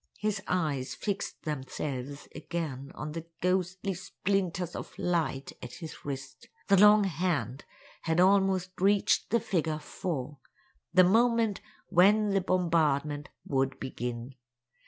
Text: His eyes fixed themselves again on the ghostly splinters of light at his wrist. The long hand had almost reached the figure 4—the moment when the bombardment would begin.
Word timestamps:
His 0.17 0.41
eyes 0.47 0.95
fixed 0.95 1.43
themselves 1.43 2.27
again 2.33 2.91
on 2.95 3.11
the 3.11 3.27
ghostly 3.39 3.93
splinters 3.93 4.75
of 4.75 4.97
light 4.97 5.51
at 5.61 5.73
his 5.73 6.03
wrist. 6.03 6.49
The 6.69 6.81
long 6.81 7.03
hand 7.03 7.65
had 8.01 8.19
almost 8.19 8.71
reached 8.81 9.29
the 9.29 9.39
figure 9.39 9.77
4—the 9.77 11.03
moment 11.03 11.61
when 11.89 12.31
the 12.31 12.41
bombardment 12.41 13.29
would 13.45 13.79
begin. 13.79 14.33